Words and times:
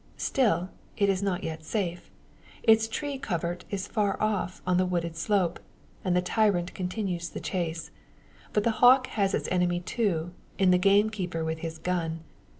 Still, 0.17 0.71
it 0.97 1.09
is 1.09 1.21
not 1.21 1.43
yet 1.43 1.63
safe; 1.63 2.09
its 2.63 2.87
tree 2.87 3.19
covert 3.19 3.65
is 3.69 3.85
far 3.87 4.19
off 4.19 4.59
on 4.65 4.77
the 4.77 4.85
wooded 4.87 5.15
slope, 5.15 5.59
and 6.03 6.15
the 6.15 6.23
tyrant 6.23 6.73
continues 6.73 7.29
the 7.29 7.39
chase. 7.39 7.91
But 8.51 8.63
the 8.63 8.71
hawk 8.81 9.05
has 9.09 9.35
its 9.35 9.47
enemy 9.51 9.79
too, 9.79 10.31
in 10.57 10.73
a 10.73 10.79
gamekeeper 10.79 11.45
with 11.45 11.59
his 11.59 11.77
gun. 11.77 12.23